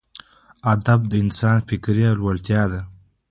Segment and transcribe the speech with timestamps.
[0.73, 2.81] ادب د انسان فکري لوړتیا ده.